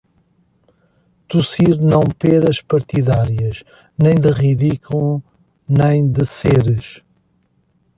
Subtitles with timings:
[1.27, 3.63] Tossir não pêras partidárias,
[3.95, 5.21] nem de ridículo
[5.69, 7.03] nem de seres.